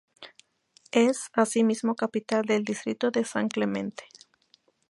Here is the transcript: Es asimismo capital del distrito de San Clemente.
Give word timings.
Es 0.93 1.29
asimismo 1.33 1.93
capital 1.95 2.43
del 2.45 2.63
distrito 2.63 3.11
de 3.11 3.23
San 3.23 3.49
Clemente. 3.49 4.05